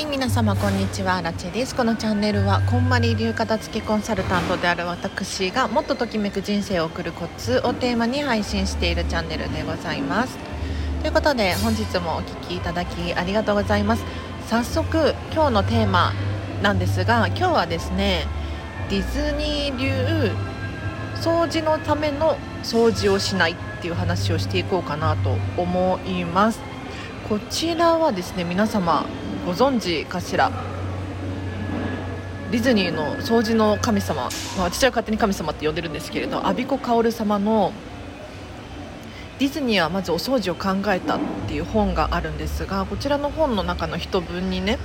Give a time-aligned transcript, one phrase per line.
[0.00, 1.20] はい皆様こんにちは。
[1.20, 1.76] ラチェです。
[1.76, 10.38] このチャンネルはこんまり流片付けコンサルタントである私がもっとときめく人生を送るコツをテーマに配信しているチャンネルでございます。
[11.02, 14.04] ということで本日もお聴きいただきありがとうございます。
[14.48, 16.14] 早速今日のテーマ
[16.62, 18.24] なんですが今日はですね
[18.88, 20.32] ディズニー流
[21.16, 26.58] 掃除のための掃除をしないっていう話をしていこうかなと思います。
[27.28, 29.04] こちらはですね皆様
[29.50, 30.52] ご存知かしら？
[32.52, 34.30] ディズニーの掃除の神様、まあ、
[34.62, 37.72] 私は勝手に神様って呼んでるんですけれどアビコ薫様の
[39.40, 44.78] ディズニーはまずお掃除を考えたっていう本があるんですがこちらの本の中の一文にね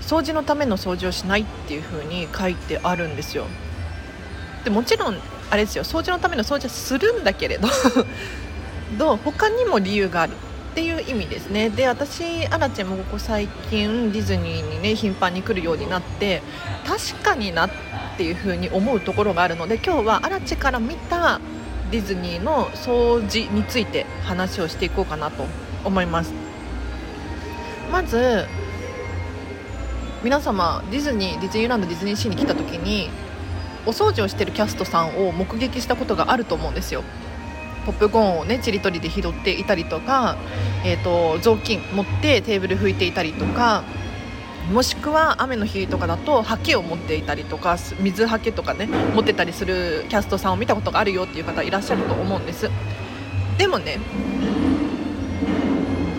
[0.00, 3.46] 掃除のための掃除をしないっていう風に書いてあるんですよ。
[4.62, 5.16] でもちろん
[5.50, 7.66] あれですよ掃除のための掃除はするんだけれど
[8.96, 9.16] どう？
[9.24, 10.34] 他にも理由がある。
[10.70, 11.68] っていう意味ですね。
[11.68, 16.42] で私アラチェもここ最近ディズニーにね頻繁に来るようになって
[16.86, 17.70] 確かになっ
[18.16, 21.40] ていう風に思うところがあるので今日はアラチェから見た
[21.90, 25.44] ディズニーの掃除について話をしていこうかなと
[25.84, 26.32] 思います。
[27.90, 28.46] まず
[30.22, 33.10] 皆様ディズニーディズニーランドディズニーシーに来た時に
[33.86, 37.02] お掃除をしてるキャストさんを目撃したことがあると思うんですよ。
[37.90, 40.36] ポップコーンをねちりとりで拾っていたりとか、
[40.84, 43.82] えーと、雑巾持ってテーブル拭いていたりとか
[44.72, 52.70] もしくは雨の日とかだとハケを持っていたりとか水はけとかね持ってたりするキャストさんを見たことがあるよっていう方いらっしゃると思うんです。
[53.58, 53.98] でもね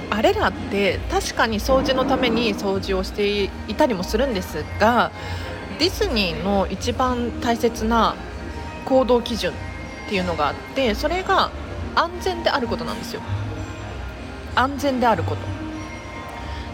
[0.10, 5.12] あれらって確かに掃除のために掃除をしていたりもするんですが
[5.80, 8.16] ディズニーの一番大切な
[8.86, 9.54] 行動基準
[10.12, 11.52] っていうのがあってそれが
[11.96, 13.22] 安全であることなんですよ。
[14.56, 15.42] 安全であること。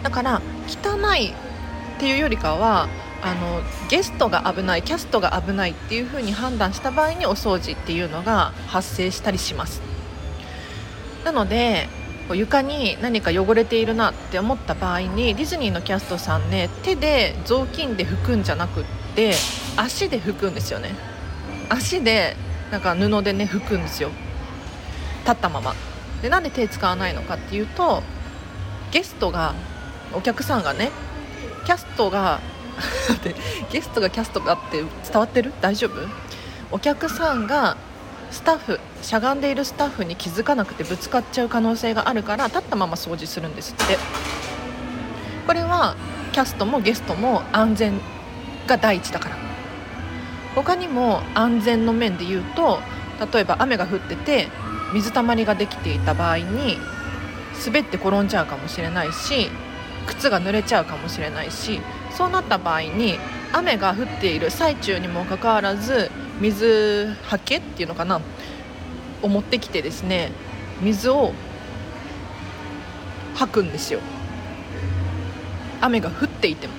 [0.02, 1.32] だから汚いっ
[1.98, 2.88] ていうよりかは
[3.22, 9.82] あのゲストが危ないキャストが危ないっていう風に判断した場合にお掃除っていうのが発生したりします。
[11.24, 11.88] なので
[12.32, 18.84] 床に何か汚れているなって思った場合にディズニーのキャストさんね手で雑巾で拭くんじゃなくっ
[19.16, 19.32] て
[19.76, 20.94] 足で拭くんですよね。
[21.70, 22.36] 足で
[22.70, 24.10] なんか布でね拭くんですよ。
[25.20, 25.74] 立ったまま。
[26.22, 28.02] でなんで手使わないのかっていうと
[28.90, 29.54] ゲストが
[30.12, 30.90] お客さんがね
[31.64, 32.40] キャストが
[33.70, 35.52] ゲストがキャストがって伝わってる？
[35.60, 35.92] 大丈夫？
[36.70, 37.76] お客さんが
[38.30, 43.98] スタッフしゃがんでいるスタッフに気づかなくてぶつかっちゃう可能性があるから立ったまま掃除するんですって。
[45.46, 45.94] これは
[46.32, 48.00] キャストもゲストも安全
[48.66, 49.36] が第一だから。
[50.54, 52.80] 他にも安全の面で言うと
[53.32, 54.48] 例えば雨が降ってて
[54.92, 56.78] 水たまりができていた場合に
[57.64, 59.50] 滑って転んじゃうかもしれないし
[60.06, 61.80] 靴が濡れちゃうかもしれないし
[62.16, 63.18] そうなった場合に
[63.52, 66.10] 雨が降っている最中にもかかわらず
[66.40, 68.20] 水はけっていうのかな
[69.22, 70.32] を持ってきてですね
[70.80, 71.32] 水を
[73.34, 74.00] 吐くんですよ。
[75.80, 76.74] 雨が降っていても。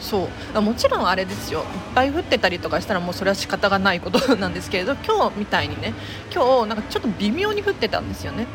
[0.00, 0.60] そう。
[0.60, 1.60] もちろんあれですよ。
[1.60, 5.94] いっぱい降ってたりとかしたらもうそれは仕方がないことなんですけれど 今日みたいにね。
[6.32, 8.46] 今日なんかちょっと微妙に降ってたんですよね。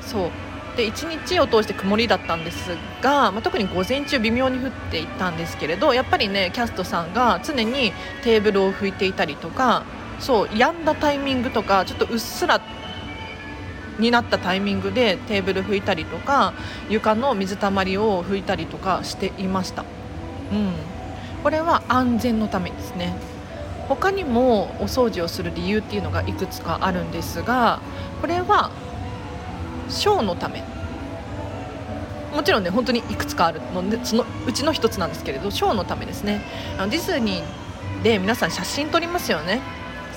[0.00, 0.30] そう。
[0.76, 7.92] で1日を通して曇りだったんですが、まあ、特に午前中微妙に降っていたんですけれどやっぱりねキャストさんが常に
[8.22, 9.84] テーブルを拭いていたりとか
[10.20, 12.60] そう止んだタイミングとかちょっとうっすら
[13.98, 16.52] になったタイミングでテーブル拭いたりとか
[16.90, 19.95] 床の水たまりを拭いたりとかしていました。
[20.52, 20.72] うん、
[21.42, 23.14] これは安全のためですね。
[23.88, 27.80] 他にもお掃除をする理由っていうのがいくつかあるんですが
[28.20, 28.70] これは
[29.88, 30.62] ショーのため。
[32.34, 36.42] もちろんね本当にいくつかあるのでそのうちの一つなんですけれどショーのためですね。
[36.78, 39.60] あのディズニーで皆さん写真撮りますよね。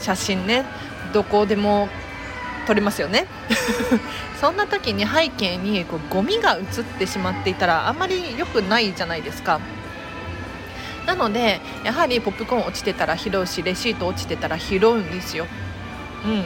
[0.02, 0.66] 写真ね
[1.14, 1.88] どこでも
[2.68, 3.26] 撮れますよね。
[4.42, 9.62] そんな時に背景にこうゴミが映ってしまっていたらあんまり良くないじゃないですか。
[11.10, 15.48] なのでやはりポップコーン落ちてたら拾うしレシート落ちてたら拾うんですよ。
[16.24, 16.44] うん。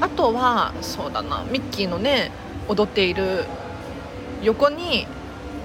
[0.00, 2.30] あとはそうだなミッキーのね
[2.68, 3.46] 踊っている
[4.42, 5.08] 横に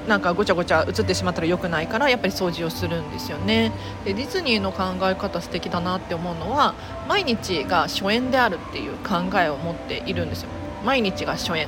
[0.07, 3.71] なんかごちゃごちゃ映ってしまったら良くないからやっぱり掃除をするんですよね。
[4.05, 6.73] でディズニーの考え方素敵だなって思うのは
[7.07, 10.49] 毎日が初演であるっていう考えを持っているんですよ。
[10.83, 11.67] 毎日が初演。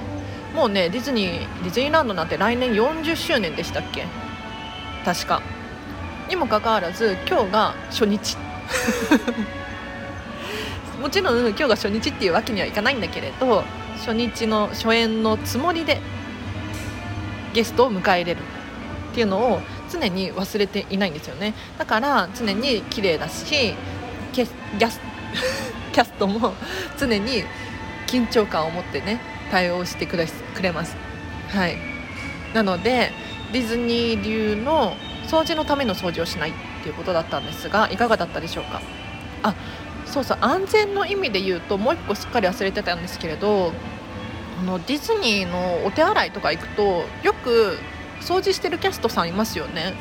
[0.55, 4.05] もうねディズニーディズニーランドなんて来年40周年でしたっけ？
[5.05, 5.41] 確か。
[6.31, 8.37] にもかかわらず今日が初日。
[11.01, 13.65] もちろん今日が初日っていうわけにはいかないんだけれど
[13.97, 15.99] 初日の初演のつもりで
[17.53, 18.37] ゲストを迎え入れる
[19.11, 19.61] っていうのを
[19.91, 21.53] 常に忘れていないんですよね。
[21.77, 23.73] だから常に綺麗だし
[24.31, 24.53] キャス
[25.91, 26.53] キャストも
[26.97, 27.43] 常に
[28.07, 29.19] 緊張感を持ってね
[29.51, 30.95] 対応してくれます。
[31.49, 31.77] はい。
[32.53, 33.11] なので
[33.51, 34.95] ディズニー流の
[35.31, 38.81] 掃除のための掃除をしないっていうことだったんですがいかがだったでしょうか？
[39.43, 39.55] あ
[40.05, 43.71] そうそう安全の意味で言うともう1個すっかり忘れてたんですけれど
[44.59, 47.77] あのディズニーのお手洗いとか行くとよく
[48.19, 49.93] 掃除してるキャストさんいますよね。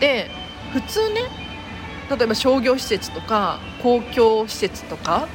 [0.00, 0.28] で
[0.72, 1.20] 普通ね
[2.10, 5.28] 例えば商業施設とか公共施設とか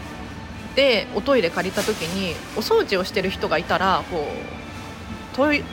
[0.75, 5.64] でおトイレ借りた時にお掃除をしてる人がいたらこうトイ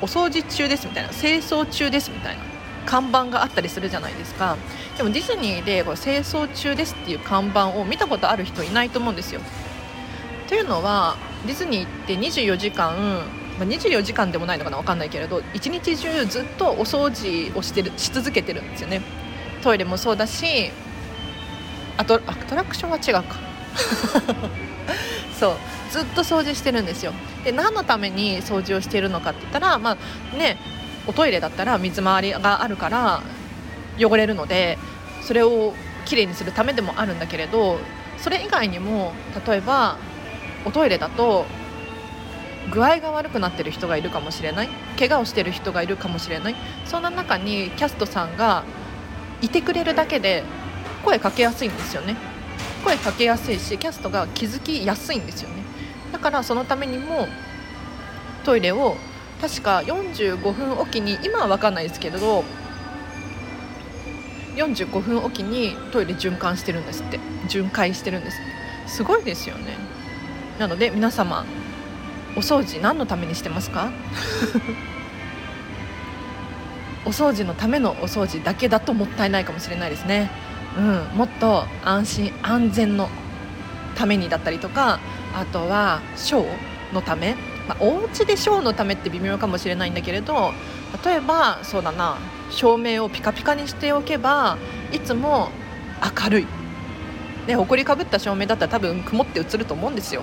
[0.00, 2.42] お掃除中ですみたいな清掃中ですみたいな
[2.86, 4.56] 看板があったりするじゃないですか。
[4.96, 9.40] でもディズニーでこ清掃中ですっていう看板を見たことある人いないと思うんですよ。
[10.48, 11.16] というのは
[11.46, 13.22] ディズニーって24時間、
[13.58, 19.02] ま、24時間でもないのかな分かんないけれど一日中ずっとお掃除をしてるし続けてるんですよね。
[19.62, 20.70] トイレもそうだし
[21.98, 23.36] あとアトラクションは違うか。
[25.38, 25.56] そう
[25.90, 27.12] ずっと掃除してるんですよ。
[27.44, 30.58] で何のために掃除をしているのかって言ったらまあね
[31.06, 33.22] おトイレだったら水回りがあるから
[33.98, 34.78] 汚れるので
[35.22, 35.74] それを
[36.04, 37.78] きれいにするためでもあるんだけれど
[38.18, 39.12] それ以外にも
[39.46, 39.96] 例えば
[40.64, 41.46] おトイレだと
[42.72, 44.68] 具合が悪くなってる人がいるかもしれない。
[44.98, 46.56] 怪我をしてる人がいるかもしれない。
[46.84, 48.64] そんな中にキャストさんが
[49.40, 50.42] いてくれるだけで
[51.04, 52.16] 声かけやすいんですよね。
[52.88, 55.56] 声かけやすいしキャストが気づきやすいんですよね。
[56.10, 57.28] だからそのためにも
[58.44, 58.96] トイレを
[59.42, 62.44] 確か45分おきに今は分かんないですけれど
[64.56, 67.20] 45分おきにトイレ循環してるんですって。
[67.48, 68.38] 巡回してるんです
[68.86, 69.76] すごいですよね。
[70.58, 71.44] なので皆様
[72.36, 73.90] お掃除何のためにしてますか？
[77.04, 80.30] お掃除のためのお掃除だけだともったいないかもしれないですね、
[80.78, 83.08] うん、もっと安心安全の
[83.96, 85.00] ためにだったりとか
[85.34, 87.34] あとはショーのため、
[87.68, 90.52] まあ、お家でショーのためって微妙かもしれないんだけれど
[91.04, 92.16] 例えばそうだな
[92.50, 94.56] 照明をピカピカにしておけば
[94.92, 95.50] いつも
[96.22, 96.46] 明るい。
[97.46, 100.22] ね埃かぶった照明だったら多分曇って映ると思うんですよ。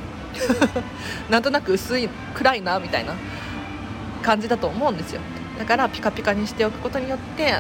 [1.29, 3.13] なんとなく薄い暗いなみたいな。
[4.25, 5.21] 感じだと思うんですよ。
[5.59, 7.53] だからピカピカにしておくことによって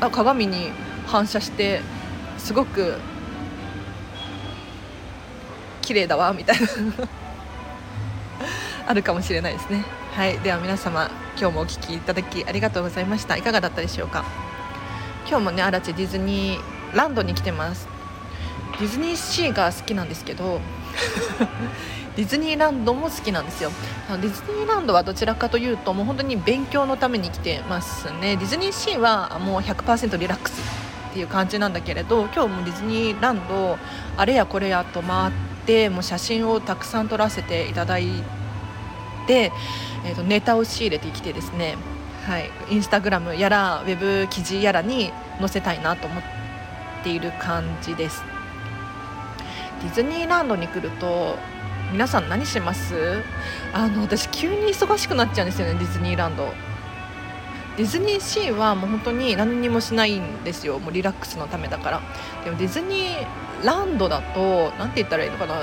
[0.00, 0.70] あ鏡に
[1.06, 1.82] 反射して
[2.46, 2.94] すごく
[5.82, 6.66] 綺麗だわみたいな。
[8.86, 9.84] あるかもしれないですね。
[10.14, 10.38] はい。
[10.38, 13.36] では皆様今日もお聴きいただきありがとうございました。
[13.36, 14.24] いかがだったでしょうか？
[15.28, 16.60] 今日もね荒地ディズニー
[16.96, 17.88] ランドに来てます。
[18.78, 20.60] ディズニーシーが好きなんですけど
[22.14, 23.72] ディズニーランドも好きなんですよ。
[24.08, 28.36] ディズニーランドはどちらかというともう本当に勉強のために来てますね。
[28.36, 30.75] ディズニーシーはもう100%リラックス。
[31.16, 33.78] っていう感じなんだけれど今日もディズニーランド
[34.18, 35.32] あれやこれやと回っ
[35.64, 38.06] てもう写真をたくさん撮らせていただい
[39.26, 39.50] て、
[40.04, 41.78] えー、とネタを仕入れてきてですね
[42.26, 46.22] はい、インスタグラムやらウェブ記事やらに載せたいなと思っ
[47.02, 48.22] ている感じです。
[49.80, 51.36] ディズニーランドに来ると
[51.92, 53.22] 皆さん何します？
[53.72, 56.52] あの私急に忙しくなっちゃうんですよねディズニーランド。
[57.76, 60.78] ディズニーシーはもう本当に何にもしないんですよ。
[60.78, 62.00] もうリラックスのためだから。
[62.44, 65.62] でもディズニーランドだと何て言ったらいいのかな。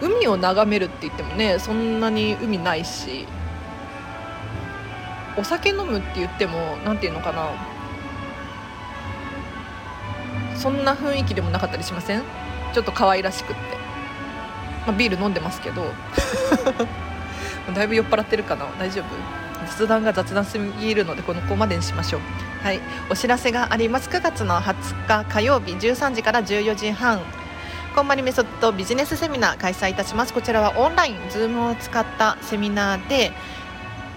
[0.00, 3.26] 海を眺めるって言ってもねそんなに海ないし。
[5.36, 7.50] お酒飲むって言っても何て言うのかな。
[10.56, 12.22] そんな雰囲気でもなかったりしません？
[12.74, 13.62] ちょっと可愛らしくって、
[14.88, 15.84] まあ、ビール飲んでますけど。
[17.72, 18.66] だいぶ酔っ払ってるかな。
[18.80, 19.47] 大丈夫？
[19.68, 22.20] 雑談が雑談すぎるのでこの子までにしましょう。
[22.62, 22.80] はい。
[23.10, 24.08] お知らせがあります。
[24.08, 27.20] 9月の20日火曜日13時から14時半。
[27.94, 30.32] こんまりメソッドビジネスセミナー開催いたします。
[30.32, 33.32] こちらはオンライン Zoom を使ったセミナーで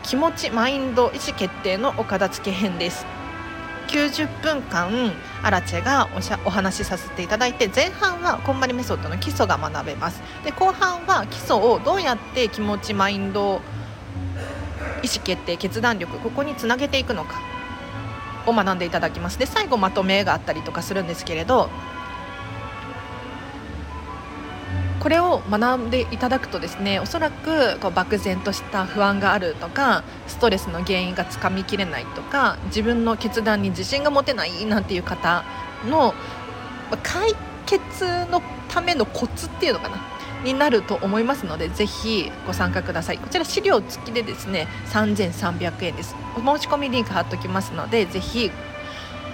[0.03, 3.05] 気持ちマインド意思決定のお片付け編です。
[3.87, 5.11] 90分間
[5.43, 10.21] アラチェがおしゃお話しさせていただいて前半はこんまりメソッドの基礎が学べます。
[10.45, 13.61] で後半は基礎をどうやって気持ちマインド
[15.03, 17.41] 意思決定決断力ここにつなげていくのか。
[18.45, 19.37] を学んでいただきます。
[19.37, 21.69] で最後まとめがあったりとかするんですけれど
[24.99, 35.43] これを学んでいただくとですねおそらくこう漠然とした不安があるとかストレスの原因がつかみきれないとか自分の決断に自信が持てないなんていう方
[35.87, 36.13] の
[37.01, 37.33] 解
[37.65, 39.97] 決のためのコツっていうのかな。
[40.43, 43.17] になると思いますのでぜひご参加ください。
[43.17, 46.15] こちら資料付きでですね3300円です。
[46.35, 48.51] お申し込みリンク貼っておきますのでぜひ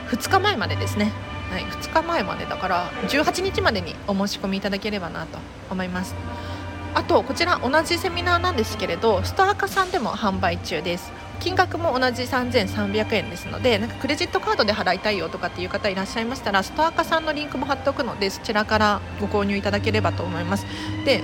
[0.10, 1.12] 2日前までですね。
[1.50, 5.38] はい、2日前までだから18日までにお申し込みいただければなと
[5.72, 6.14] 思います。
[6.94, 11.12] あとこちら同じセミナーなんですけれどストア化さんでも販売中です。
[11.40, 20.66] 金額も同じ3300円ですのでなんかクレジットカードで払いたいよとかっていう方いらっしゃいましたらストア化さんのリンクも貼っておくのでそちらからご購入いただければと思います。
[21.06, 21.24] で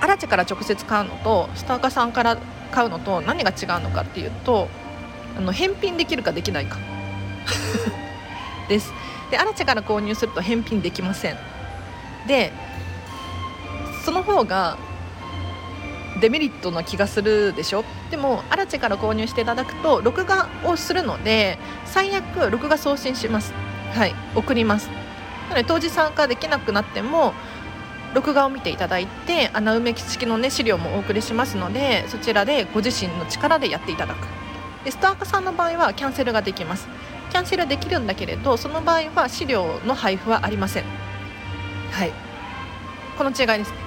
[0.00, 2.36] アラチェから直接買うのとストア化さんから
[2.70, 4.68] 買うのと何が違うのかっていうと
[5.36, 6.78] あの返品できるかできないか。
[8.68, 8.92] です。
[9.30, 11.38] でアラチェから購入すると返品できません。
[12.26, 12.52] で
[14.04, 14.76] その方が
[16.20, 17.84] デメリットな気がするでしょ？
[18.10, 23.52] でもアラチェから購入していただくと録画をするので最悪録画送信します。
[23.92, 24.88] はい送ります。
[25.48, 27.34] なので当時参加できなくなっても
[28.14, 34.26] 録画を見ていただいて穴埋め式の、ね、資料もお送りしますのでそちらでご自身の力でやっていただく。
[34.84, 36.88] でスターカさんの場合はキャンセルができます。
[37.30, 40.84] キャンセルできるんだけれどその場合は資料の配布はありません。
[41.92, 42.12] はい。
[43.18, 43.70] この違いです。
[43.70, 43.85] ね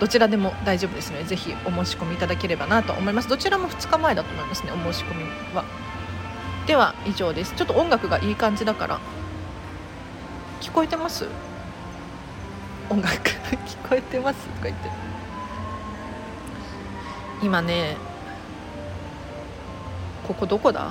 [0.00, 3.28] どちらでも大丈夫ですのでぜひお申し込みいただければなと思います。
[3.28, 5.24] どちらも2日前だと思いますねお申し込み
[5.54, 5.64] は。
[6.66, 7.54] では以上です。
[7.54, 9.00] ちょっと音楽がいい感じだから。
[10.60, 11.26] 聞こえてます？
[12.90, 13.12] 音楽？
[13.66, 14.46] 聞こえてます？
[14.46, 14.90] とか言って。
[17.42, 17.96] 今ね
[20.26, 20.90] ここどこだ？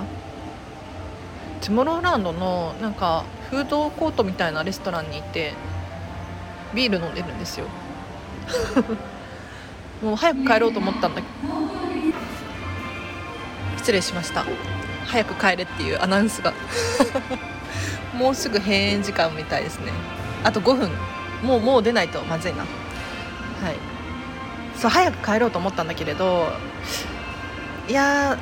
[1.60, 5.54] トゥモローランドのなんかフードコートみたいなレストランにいて
[6.74, 7.66] ビール飲んでるんですよ。
[10.02, 11.54] もう早く帰ろうと思ったんだけど。
[13.78, 14.44] 失礼しました。
[15.06, 16.52] 早く帰れっていうアナウンスが。
[18.14, 19.92] もうすぐ閉園時間みたいですね。
[20.42, 20.90] あと5分。
[21.42, 22.60] もうもう出ないとまずいな。
[22.60, 23.94] はい。
[24.76, 26.48] そう早く帰ろうと思ったんだけれど
[27.88, 28.36] いや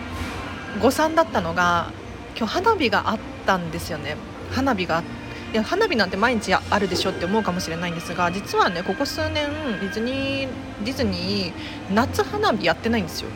[0.80, 1.92] 誤算だったのが
[2.36, 4.16] 今日花火があったんですよね。
[4.50, 5.21] 花火があって
[5.52, 10.48] いや花火なんて毎日あるでしょって思うかもしれないんですが実はねここ数年ディズニー
[10.82, 13.28] ディズニー夏花火やってないんですよ。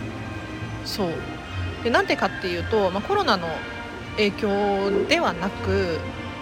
[0.86, 1.10] そう。
[1.84, 3.46] でなんでかっていうと、まあ、コロナの
[4.16, 5.98] 影響ではなく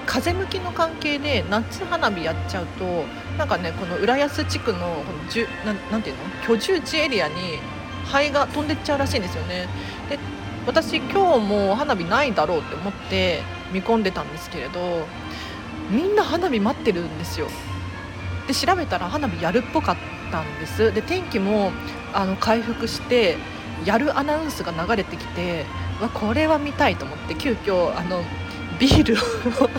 [0.06, 3.04] 風向きの関係で夏花火やっちゃうと
[3.36, 4.84] なんかねこの浦安地区のこ
[5.24, 6.16] のじゅななんていう
[6.48, 6.54] の？
[6.54, 7.34] 居住地エリアに
[8.04, 9.66] 灰が飛んでっちゃうらしいんですよね。
[10.08, 10.20] で
[10.66, 15.06] 私今日も花火ないだろうって思って見込んでたんですけれど
[15.90, 17.48] みんな花火待ってるんですよ。
[18.46, 19.96] で調べたら花火やるっぽかっ
[20.30, 20.92] たんです。
[20.92, 21.72] で天気も
[22.12, 23.36] あの回復して
[23.84, 25.64] やるアナウンスが流れてきて
[26.00, 28.22] わこれは見たいと思って急遽あの
[28.78, 29.70] ビールを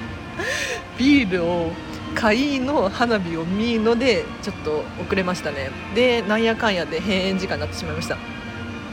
[0.98, 1.72] ビールを
[2.14, 5.70] 買いの花火を見のでちょっと遅れましたね。
[5.94, 8.16] でなんやかんやで閉園時間になってしまいました。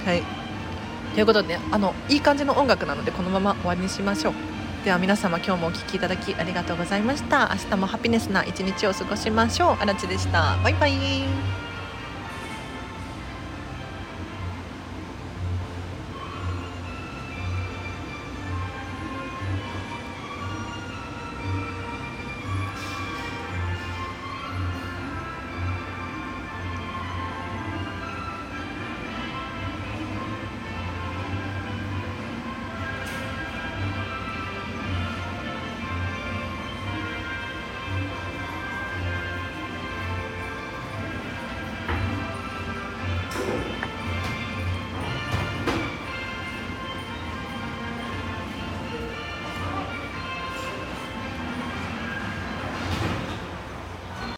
[0.06, 0.22] はい。
[1.14, 4.53] ということでねあのいい感じの音楽なのでこのまま終わりにしましょう。
[4.84, 7.52] では皆様今日もお聴きいただきありがとうございました。
[7.54, 9.78] 明日もハピネスな一日を過ごしましょう。
[9.80, 10.58] あらちでした。
[10.62, 11.63] バイバイ。